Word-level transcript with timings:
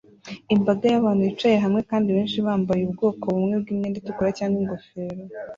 Imbaga 0.55 0.85
y'abantu 0.93 1.21
yicaye 1.27 1.57
hamwe 1.63 1.81
kandi 1.89 2.09
benshi 2.17 2.37
bambaye 2.47 2.81
ubwoko 2.83 3.23
bumwe 3.35 3.53
bwimyenda 3.61 3.97
itukura 3.99 4.29
cyangwa 4.37 4.57
ingofero 4.61 5.21